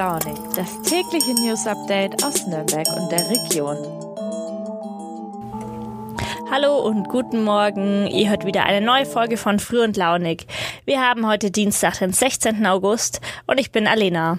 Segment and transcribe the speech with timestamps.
[0.00, 3.76] Launig, das tägliche News Update aus Nürnberg und der Region.
[6.50, 8.06] Hallo und guten Morgen.
[8.06, 10.46] Ihr hört wieder eine neue Folge von Früh und Launig.
[10.86, 12.64] Wir haben heute Dienstag, den 16.
[12.64, 14.38] August und ich bin Alena.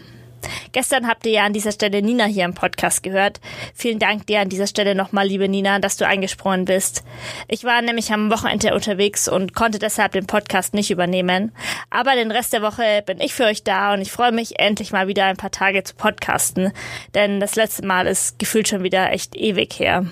[0.71, 3.39] Gestern habt ihr ja an dieser Stelle Nina hier im Podcast gehört.
[3.73, 7.03] Vielen Dank dir an dieser Stelle nochmal, liebe Nina, dass du eingesprungen bist.
[7.47, 11.51] Ich war nämlich am Wochenende unterwegs und konnte deshalb den Podcast nicht übernehmen.
[11.89, 14.91] Aber den Rest der Woche bin ich für euch da und ich freue mich endlich
[14.91, 16.71] mal wieder ein paar Tage zu podcasten.
[17.13, 20.05] Denn das letzte Mal ist gefühlt schon wieder echt ewig her.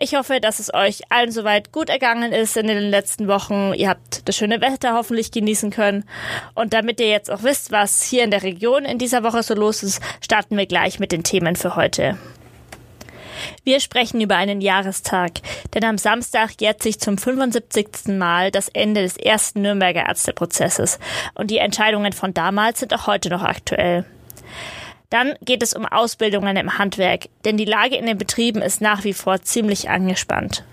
[0.00, 3.74] Ich hoffe, dass es euch allen soweit gut ergangen ist in den letzten Wochen.
[3.74, 6.04] Ihr habt das schöne Wetter hoffentlich genießen können.
[6.54, 9.54] Und damit ihr jetzt auch wisst, was hier in der Region in dieser Woche so
[9.54, 12.16] los ist, starten wir gleich mit den Themen für heute.
[13.64, 15.32] Wir sprechen über einen Jahrestag,
[15.74, 18.16] denn am Samstag jährt sich zum 75.
[18.18, 20.98] Mal das Ende des ersten Nürnberger Ärzteprozesses
[21.34, 24.04] und die Entscheidungen von damals sind auch heute noch aktuell.
[25.10, 29.04] Dann geht es um Ausbildungen im Handwerk, denn die Lage in den Betrieben ist nach
[29.04, 30.64] wie vor ziemlich angespannt.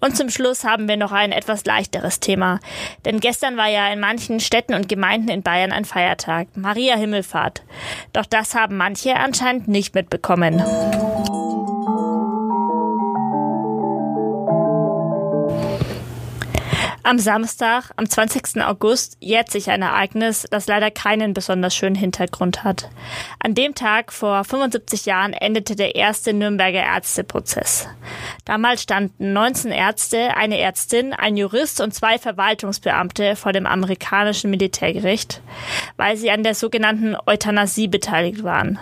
[0.00, 2.60] Und zum Schluss haben wir noch ein etwas leichteres Thema.
[3.04, 7.62] Denn gestern war ja in manchen Städten und Gemeinden in Bayern ein Feiertag, Maria Himmelfahrt.
[8.12, 10.62] Doch das haben manche anscheinend nicht mitbekommen.
[17.06, 18.62] Am Samstag, am 20.
[18.64, 22.88] August, jährt sich ein Ereignis, das leider keinen besonders schönen Hintergrund hat.
[23.40, 27.86] An dem Tag vor 75 Jahren endete der erste Nürnberger Ärzteprozess.
[28.46, 35.42] Damals standen 19 Ärzte, eine Ärztin, ein Jurist und zwei Verwaltungsbeamte vor dem amerikanischen Militärgericht,
[35.98, 38.78] weil sie an der sogenannten Euthanasie beteiligt waren.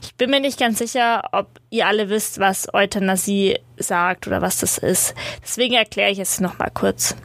[0.00, 4.60] Ich bin mir nicht ganz sicher, ob ihr alle wisst, was Euthanasie sagt oder was
[4.60, 5.16] das ist.
[5.42, 7.16] Deswegen erkläre ich es nochmal kurz.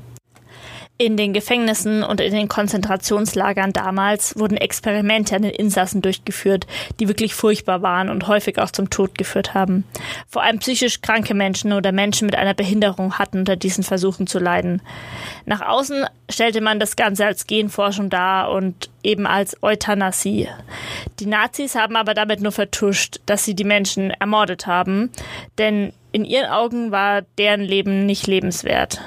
[1.00, 6.68] In den Gefängnissen und in den Konzentrationslagern damals wurden Experimente an den Insassen durchgeführt,
[7.00, 9.86] die wirklich furchtbar waren und häufig auch zum Tod geführt haben.
[10.30, 14.38] Vor allem psychisch kranke Menschen oder Menschen mit einer Behinderung hatten unter diesen Versuchen zu
[14.38, 14.84] leiden.
[15.48, 20.48] Nach außen stellte man das Ganze als Genforschung dar und eben als Euthanasie.
[21.20, 25.10] Die Nazis haben aber damit nur vertuscht, dass sie die Menschen ermordet haben,
[25.58, 29.02] denn in ihren Augen war deren Leben nicht lebenswert.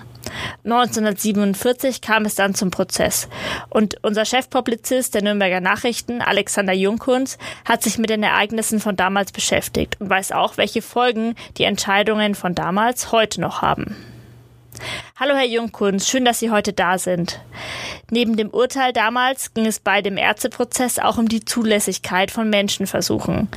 [0.64, 3.28] 1947 kam es dann zum Prozess.
[3.68, 9.32] Und unser Chefpublizist der Nürnberger Nachrichten, Alexander Junkunz, hat sich mit den Ereignissen von damals
[9.32, 13.96] beschäftigt und weiß auch, welche Folgen die Entscheidungen von damals heute noch haben.
[15.18, 17.40] Hallo Herr Jungkunz, schön, dass Sie heute da sind.
[18.10, 23.48] Neben dem Urteil damals ging es bei dem Ärzteprozess auch um die Zulässigkeit von Menschenversuchen.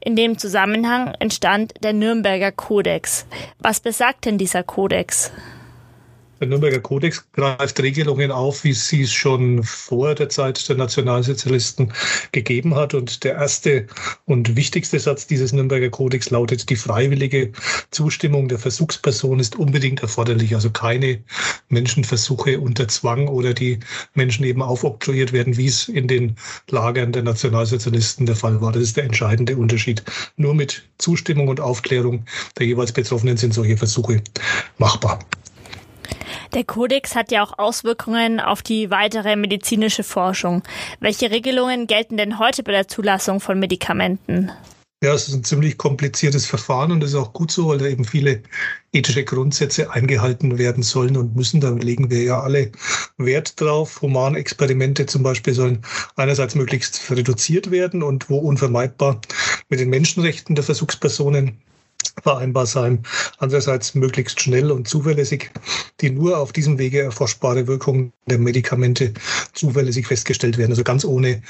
[0.00, 3.26] In dem Zusammenhang entstand der Nürnberger Kodex.
[3.58, 5.32] Was besagt denn dieser Kodex?
[6.38, 11.94] Der Nürnberger Kodex greift Regelungen auf, wie sie es schon vor der Zeit der Nationalsozialisten
[12.32, 12.92] gegeben hat.
[12.92, 13.86] Und der erste
[14.26, 17.52] und wichtigste Satz dieses Nürnberger Kodex lautet, die freiwillige
[17.90, 20.54] Zustimmung der Versuchsperson ist unbedingt erforderlich.
[20.54, 21.22] Also keine
[21.70, 23.80] Menschenversuche unter Zwang oder die
[24.12, 26.36] Menschen eben aufoktroyiert werden, wie es in den
[26.68, 28.72] Lagern der Nationalsozialisten der Fall war.
[28.72, 30.02] Das ist der entscheidende Unterschied.
[30.36, 32.26] Nur mit Zustimmung und Aufklärung
[32.58, 34.22] der jeweils Betroffenen sind solche Versuche
[34.76, 35.18] machbar.
[36.56, 40.62] Der Kodex hat ja auch Auswirkungen auf die weitere medizinische Forschung.
[41.00, 44.50] Welche Regelungen gelten denn heute bei der Zulassung von Medikamenten?
[45.04, 47.84] Ja, es ist ein ziemlich kompliziertes Verfahren und das ist auch gut so, weil da
[47.84, 48.42] eben viele
[48.90, 51.60] ethische Grundsätze eingehalten werden sollen und müssen.
[51.60, 52.72] Da legen wir ja alle
[53.18, 54.00] Wert drauf.
[54.00, 55.82] Humanexperimente zum Beispiel sollen
[56.16, 59.20] einerseits möglichst reduziert werden und wo unvermeidbar
[59.68, 61.60] mit den Menschenrechten der Versuchspersonen
[62.22, 63.04] vereinbar sein.
[63.38, 65.50] Andererseits möglichst schnell und zuverlässig
[66.00, 69.14] die nur auf diesem Wege erforschbare Wirkung der Medikamente
[69.52, 70.72] zuverlässig festgestellt werden.
[70.72, 71.42] Also ganz ohne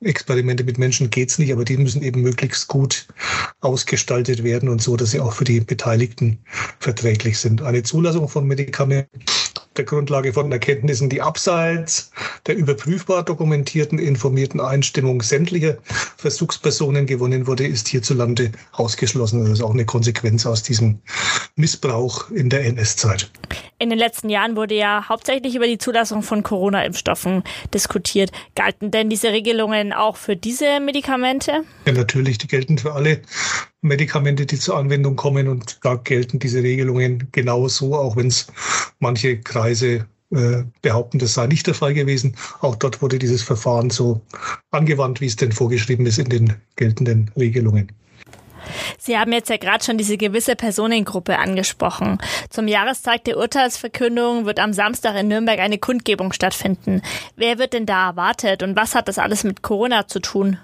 [0.00, 3.08] Experimente mit Menschen geht's nicht, aber die müssen eben möglichst gut
[3.60, 6.38] ausgestaltet werden und so, dass sie auch für die Beteiligten
[6.78, 7.62] verträglich sind.
[7.62, 9.20] Eine Zulassung von Medikamenten
[9.78, 12.10] der Grundlage von Erkenntnissen, die abseits
[12.46, 15.78] der überprüfbar dokumentierten informierten Einstimmung sämtlicher
[16.16, 19.44] Versuchspersonen gewonnen wurde, ist hierzulande ausgeschlossen.
[19.44, 21.00] Das ist auch eine Konsequenz aus diesem
[21.56, 23.30] Missbrauch in der NS-Zeit.
[23.78, 28.32] In den letzten Jahren wurde ja hauptsächlich über die Zulassung von Corona-Impfstoffen diskutiert.
[28.56, 31.64] Galten denn diese Regelungen auch für diese Medikamente?
[31.86, 33.22] Ja, natürlich, die gelten für alle
[33.80, 38.46] Medikamente, die zur Anwendung kommen und da gelten diese Regelungen genauso, auch wenn es
[38.98, 42.36] manche Kreise äh, behaupten, das sei nicht der Fall gewesen.
[42.60, 44.20] Auch dort wurde dieses Verfahren so
[44.70, 47.92] angewandt, wie es denn vorgeschrieben ist in den geltenden Regelungen.
[48.98, 52.18] Sie haben jetzt ja gerade schon diese gewisse Personengruppe angesprochen.
[52.50, 57.02] Zum Jahrestag der Urteilsverkündung wird am Samstag in Nürnberg eine Kundgebung stattfinden.
[57.36, 60.58] Wer wird denn da erwartet und was hat das alles mit Corona zu tun?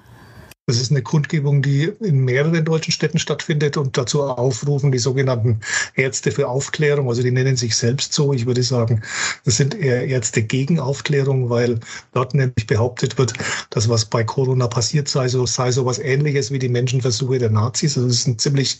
[0.66, 5.60] Das ist eine Kundgebung, die in mehreren deutschen Städten stattfindet und dazu aufrufen die sogenannten
[5.94, 7.06] Ärzte für Aufklärung.
[7.08, 8.32] Also die nennen sich selbst so.
[8.32, 9.02] Ich würde sagen,
[9.44, 11.80] das sind eher Ärzte gegen Aufklärung, weil
[12.14, 13.34] dort nämlich behauptet wird,
[13.68, 17.50] dass was bei Corona passiert sei, so sei so was ähnliches wie die Menschenversuche der
[17.50, 17.98] Nazis.
[17.98, 18.78] Also das ist ein ziemlich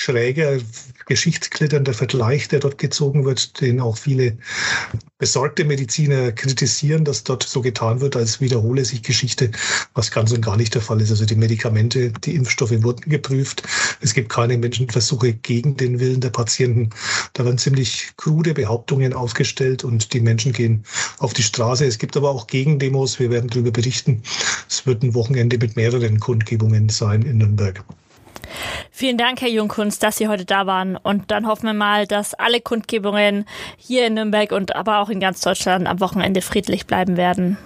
[0.00, 0.58] schräger,
[1.04, 4.38] geschichtsklitternder Vergleich, der dort gezogen wird, den auch viele
[5.18, 9.50] besorgte Mediziner kritisieren, dass dort so getan wird, als wiederhole sich Geschichte,
[9.92, 11.10] was ganz und gar nicht der Fall ist.
[11.10, 13.62] Also die Medikamente, die Impfstoffe wurden geprüft.
[14.00, 16.88] Es gibt keine Menschenversuche gegen den Willen der Patienten.
[17.34, 20.82] Da werden ziemlich krude Behauptungen aufgestellt und die Menschen gehen
[21.18, 21.84] auf die Straße.
[21.84, 23.18] Es gibt aber auch Gegendemos.
[23.18, 24.22] Wir werden darüber berichten.
[24.66, 27.84] Es wird ein Wochenende mit mehreren Kundgebungen sein in Nürnberg.
[29.00, 30.98] Vielen Dank, Herr Jungkunst, dass Sie heute da waren.
[30.98, 33.46] Und dann hoffen wir mal, dass alle Kundgebungen
[33.78, 37.56] hier in Nürnberg und aber auch in ganz Deutschland am Wochenende friedlich bleiben werden.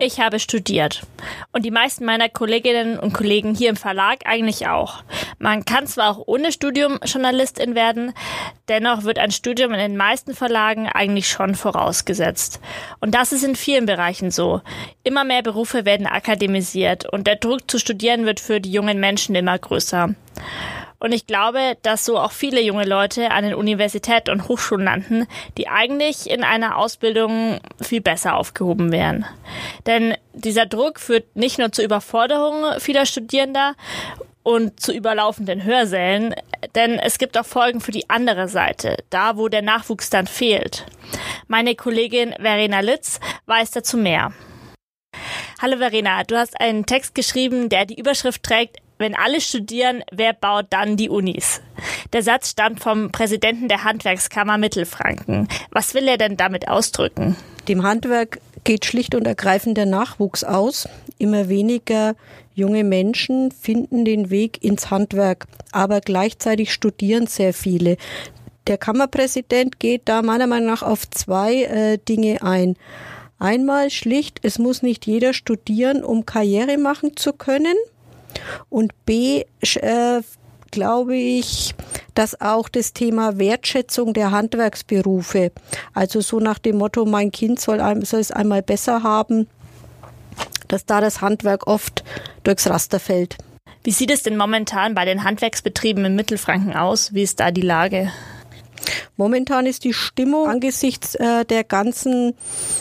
[0.00, 1.02] Ich habe studiert.
[1.52, 5.04] Und die meisten meiner Kolleginnen und Kollegen hier im Verlag eigentlich auch.
[5.38, 8.12] Man kann zwar auch ohne Studium Journalistin werden,
[8.68, 12.60] dennoch wird ein Studium in den meisten Verlagen eigentlich schon vorausgesetzt.
[13.00, 14.62] Und das ist in vielen Bereichen so.
[15.04, 19.34] Immer mehr Berufe werden akademisiert und der Druck zu studieren wird für die jungen Menschen
[19.34, 20.14] immer größer.
[21.04, 25.26] Und ich glaube, dass so auch viele junge Leute an den Universitäten und Hochschulen landen,
[25.58, 29.26] die eigentlich in einer Ausbildung viel besser aufgehoben wären.
[29.84, 33.74] Denn dieser Druck führt nicht nur zur Überforderung vieler Studierender
[34.44, 36.34] und zu überlaufenden Hörsälen,
[36.74, 40.86] denn es gibt auch Folgen für die andere Seite, da wo der Nachwuchs dann fehlt.
[41.48, 44.32] Meine Kollegin Verena Litz weiß dazu mehr.
[45.60, 50.32] Hallo Verena, du hast einen Text geschrieben, der die Überschrift trägt wenn alle studieren, wer
[50.32, 51.60] baut dann die Unis?
[52.12, 55.48] Der Satz stammt vom Präsidenten der Handwerkskammer Mittelfranken.
[55.70, 57.36] Was will er denn damit ausdrücken?
[57.68, 60.88] Dem Handwerk geht schlicht und ergreifend der Nachwuchs aus.
[61.18, 62.14] Immer weniger
[62.54, 67.96] junge Menschen finden den Weg ins Handwerk, aber gleichzeitig studieren sehr viele.
[68.66, 72.76] Der Kammerpräsident geht da meiner Meinung nach auf zwei äh, Dinge ein.
[73.38, 77.74] Einmal schlicht, es muss nicht jeder studieren, um Karriere machen zu können.
[78.68, 80.20] Und B, äh,
[80.70, 81.74] glaube ich,
[82.14, 85.52] dass auch das Thema Wertschätzung der Handwerksberufe,
[85.92, 89.46] also so nach dem Motto, mein Kind soll, soll es einmal besser haben,
[90.68, 92.04] dass da das Handwerk oft
[92.42, 93.36] durchs Raster fällt.
[93.84, 97.12] Wie sieht es denn momentan bei den Handwerksbetrieben in Mittelfranken aus?
[97.12, 98.10] Wie ist da die Lage?
[99.16, 102.34] Momentan ist die Stimmung angesichts äh, der ganzen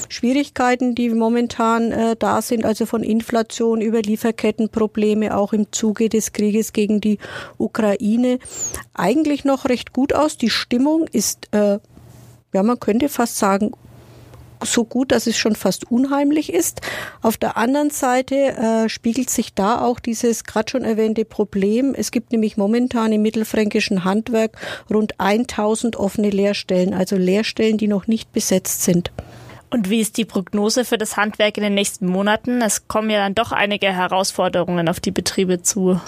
[0.09, 6.33] Schwierigkeiten, die momentan äh, da sind, also von Inflation über Lieferkettenprobleme, auch im Zuge des
[6.33, 7.19] Krieges gegen die
[7.57, 8.39] Ukraine,
[8.94, 10.38] eigentlich noch recht gut aus.
[10.38, 11.79] Die Stimmung ist, äh,
[12.53, 13.71] ja, man könnte fast sagen,
[14.65, 16.81] so gut, dass es schon fast unheimlich ist.
[17.21, 21.94] Auf der anderen Seite äh, spiegelt sich da auch dieses gerade schon erwähnte Problem.
[21.95, 24.57] Es gibt nämlich momentan im mittelfränkischen Handwerk
[24.89, 29.12] rund 1000 offene Lehrstellen, also Lehrstellen, die noch nicht besetzt sind.
[29.73, 32.61] Und wie ist die Prognose für das Handwerk in den nächsten Monaten?
[32.61, 35.99] Es kommen ja dann doch einige Herausforderungen auf die Betriebe zu.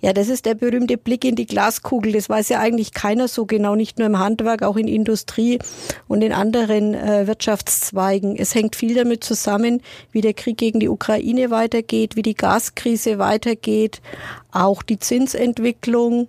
[0.00, 2.10] Ja, das ist der berühmte Blick in die Glaskugel.
[2.10, 5.60] Das weiß ja eigentlich keiner so genau, nicht nur im Handwerk, auch in Industrie
[6.08, 8.34] und in anderen äh, Wirtschaftszweigen.
[8.34, 13.20] Es hängt viel damit zusammen, wie der Krieg gegen die Ukraine weitergeht, wie die Gaskrise
[13.20, 14.02] weitergeht,
[14.50, 16.26] auch die Zinsentwicklung,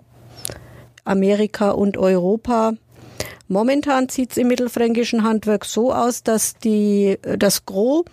[1.06, 2.74] Amerika und Europa.
[3.54, 8.04] Momentan sieht es im mittelfränkischen Handwerk so aus, dass die, das Gros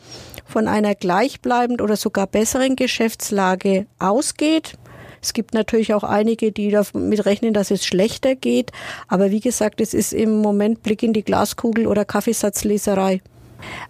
[0.45, 4.75] von einer gleichbleibend oder sogar besseren Geschäftslage ausgeht.
[5.23, 8.73] Es gibt natürlich auch einige, die damit rechnen, dass es schlechter geht.
[9.09, 13.23] Aber wie gesagt, es ist im Moment Blick in die Glaskugel oder Kaffeesatzleserei.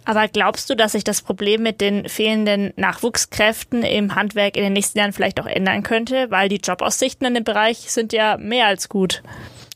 [0.05, 4.73] Aber glaubst du, dass sich das Problem mit den fehlenden Nachwuchskräften im Handwerk in den
[4.73, 6.31] nächsten Jahren vielleicht auch ändern könnte?
[6.31, 9.25] Weil die Jobaussichten in dem Bereich sind ja mehr als gut.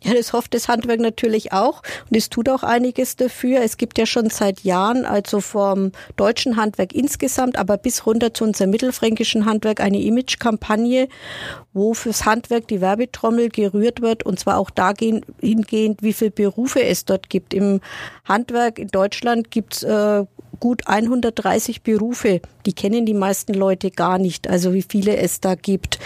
[0.04, 3.62] Ja, das hofft das Handwerk natürlich auch und es tut auch einiges dafür.
[3.62, 8.44] Es gibt ja schon seit Jahren, also vom deutschen Handwerk insgesamt, aber bis runter zu
[8.44, 11.08] unserem mittelfränkischen Handwerk eine Imagekampagne,
[11.72, 17.06] wo fürs Handwerk die Werbetrommel gerührt wird und zwar auch dahingehend, wie viele Berufe es
[17.06, 17.54] dort gibt.
[17.54, 17.80] Im
[18.24, 20.24] Handwerk in Deutschland gibt's äh,
[20.60, 22.40] gut 130 Berufe.
[22.66, 25.98] Die kennen die meisten Leute gar nicht, also wie viele es da gibt.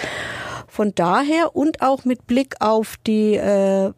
[0.79, 3.91] Von daher und auch mit Blick auf die äh,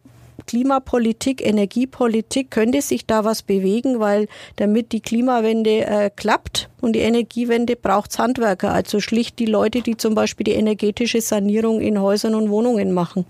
[0.47, 7.01] Klimapolitik, Energiepolitik, könnte sich da was bewegen, weil damit die Klimawende äh, klappt und die
[7.01, 12.35] Energiewende braucht's Handwerker, also schlicht die Leute, die zum Beispiel die energetische Sanierung in Häusern
[12.35, 13.27] und Wohnungen machen.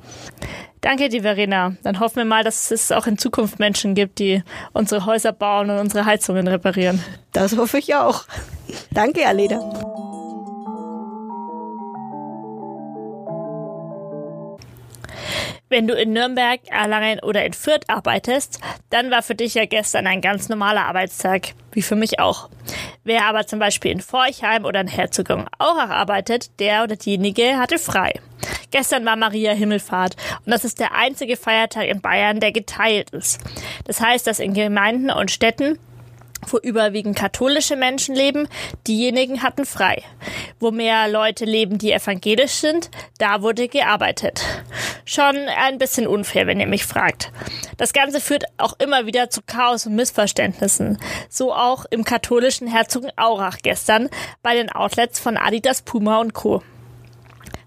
[0.80, 1.74] Danke dir, Verena.
[1.82, 5.70] Dann hoffen wir mal, dass es auch in Zukunft Menschen gibt, die unsere Häuser bauen
[5.70, 7.02] und unsere Heizungen reparieren.
[7.32, 8.26] Das hoffe ich auch.
[8.92, 9.89] Danke, Aleda.
[15.72, 18.58] Wenn du in Nürnberg, Erlangen oder in Fürth arbeitest,
[18.90, 22.50] dann war für dich ja gestern ein ganz normaler Arbeitstag, wie für mich auch.
[23.04, 28.14] Wer aber zum Beispiel in Forchheim oder in Herzogenaurach arbeitet, der oder diejenige hatte frei.
[28.72, 33.40] Gestern war Maria Himmelfahrt und das ist der einzige Feiertag in Bayern, der geteilt ist.
[33.84, 35.78] Das heißt, dass in Gemeinden und Städten
[36.48, 38.48] wo überwiegend katholische Menschen leben,
[38.86, 40.02] diejenigen hatten frei.
[40.58, 44.42] Wo mehr Leute leben, die evangelisch sind, da wurde gearbeitet.
[45.04, 47.32] Schon ein bisschen unfair, wenn ihr mich fragt.
[47.76, 50.98] Das Ganze führt auch immer wieder zu Chaos und Missverständnissen.
[51.28, 54.08] So auch im katholischen Herzogenaurach gestern
[54.42, 56.62] bei den Outlets von Adidas, Puma und Co.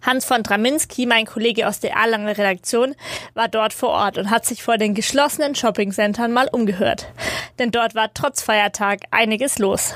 [0.03, 2.93] Hans von Draminski, mein Kollege aus der Erlanger Redaktion,
[3.33, 7.07] war dort vor Ort und hat sich vor den geschlossenen Shoppingcentern mal umgehört.
[7.57, 9.93] Denn dort war trotz Feiertag einiges los.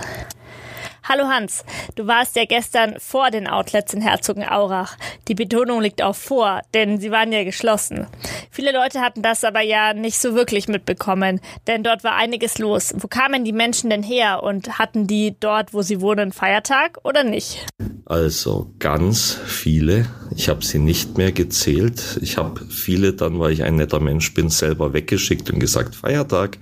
[1.03, 1.63] Hallo Hans,
[1.95, 4.97] du warst ja gestern vor den Outlets in Herzogenaurach.
[5.27, 8.07] Die Betonung liegt auf vor, denn sie waren ja geschlossen.
[8.51, 12.93] Viele Leute hatten das aber ja nicht so wirklich mitbekommen, denn dort war einiges los.
[12.97, 17.23] Wo kamen die Menschen denn her und hatten die dort, wo sie wohnen, Feiertag oder
[17.23, 17.65] nicht?
[18.09, 20.05] Also ganz viele.
[20.37, 22.19] Ich habe sie nicht mehr gezählt.
[22.21, 26.59] Ich habe viele dann, weil ich ein netter Mensch bin, selber weggeschickt und gesagt Feiertag.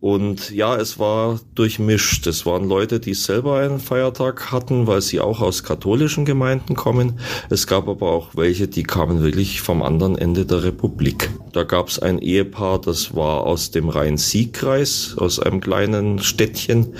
[0.00, 2.26] Und ja, es war durchmischt.
[2.26, 7.20] Es waren Leute, die selber einen Feiertag hatten, weil sie auch aus katholischen Gemeinden kommen.
[7.48, 11.30] Es gab aber auch welche, die kamen wirklich vom anderen Ende der Republik.
[11.52, 16.94] Da gab es ein Ehepaar, das war aus dem Rhein-Sieg-Kreis, aus einem kleinen Städtchen.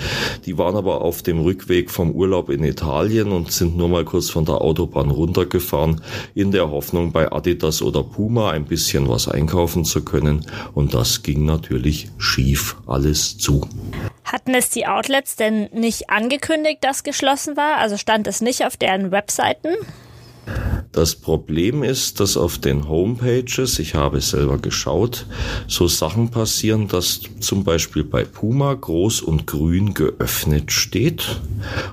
[0.45, 4.29] Die waren aber auf dem Rückweg vom Urlaub in Italien und sind nur mal kurz
[4.29, 5.96] von der Autobahn runtergefahren,
[6.33, 10.45] in der Hoffnung bei Adidas oder Puma ein bisschen was einkaufen zu können.
[10.73, 13.67] Und das ging natürlich schief alles zu.
[14.23, 17.77] Hatten es die Outlets denn nicht angekündigt, dass geschlossen war?
[17.77, 19.69] Also stand es nicht auf deren Webseiten?
[20.91, 25.25] Das Problem ist, dass auf den Homepages, ich habe selber geschaut,
[25.67, 31.39] so Sachen passieren, dass zum Beispiel bei Puma groß und grün geöffnet steht.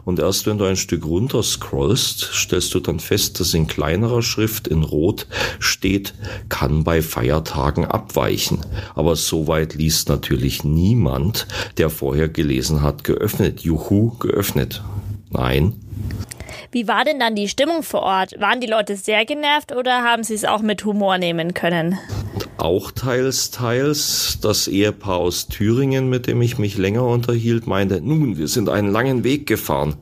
[0.04, 4.22] Und erst wenn du ein Stück runter scrollst, stellst du dann fest, dass in kleinerer
[4.22, 5.26] Schrift in Rot
[5.58, 6.14] steht,
[6.48, 8.60] kann bei Feiertagen abweichen.
[8.94, 11.46] Aber so weit liest natürlich niemand,
[11.76, 13.60] der vorher gelesen hat, geöffnet.
[13.60, 14.82] Juhu, geöffnet.
[15.30, 15.74] Nein,
[16.74, 18.40] wie war denn dann die Stimmung vor Ort?
[18.40, 21.98] Waren die Leute sehr genervt oder haben sie es auch mit Humor nehmen können?
[22.56, 24.38] Auch teils, teils.
[24.40, 28.92] Das Ehepaar aus Thüringen, mit dem ich mich länger unterhielt, meinte, nun, wir sind einen
[28.92, 29.96] langen Weg gefahren.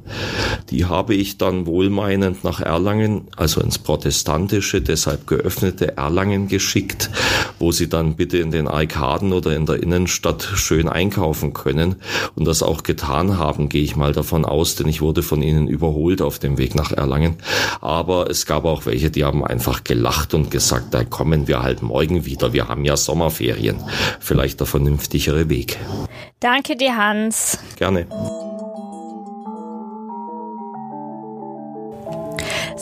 [0.68, 7.10] Die habe ich dann wohlmeinend nach Erlangen, also ins protestantische, deshalb geöffnete Erlangen geschickt,
[7.58, 11.96] wo sie dann bitte in den Arkaden oder in der Innenstadt schön einkaufen können
[12.34, 15.68] und das auch getan haben, gehe ich mal davon aus, denn ich wurde von ihnen
[15.68, 17.36] überholt auf dem Weg nach Erlangen.
[17.80, 21.82] Aber es gab auch welche, die haben einfach gelacht und gesagt, da kommen wir halt
[21.82, 22.41] morgen wieder.
[22.50, 23.78] Wir haben ja Sommerferien.
[24.20, 25.78] Vielleicht der vernünftigere Weg.
[26.40, 27.58] Danke dir, Hans.
[27.76, 28.06] Gerne.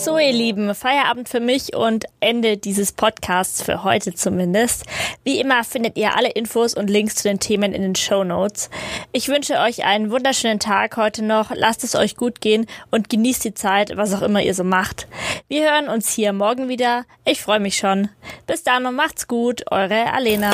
[0.03, 4.87] So, ihr Lieben, Feierabend für mich und Ende dieses Podcasts für heute zumindest.
[5.25, 8.71] Wie immer findet ihr alle Infos und Links zu den Themen in den Show Notes.
[9.13, 11.51] Ich wünsche euch einen wunderschönen Tag heute noch.
[11.55, 15.07] Lasst es euch gut gehen und genießt die Zeit, was auch immer ihr so macht.
[15.49, 17.05] Wir hören uns hier morgen wieder.
[17.27, 18.09] Ich freue mich schon.
[18.47, 19.71] Bis dann und macht's gut.
[19.71, 20.51] Eure Alena.